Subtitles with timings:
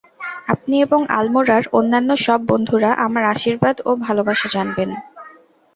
[0.47, 4.89] আপনি এবং আলমোড়ার অন্যান্য সব বন্ধুরা আমার আশীর্বাদ ও ভালবাসা জানবেন।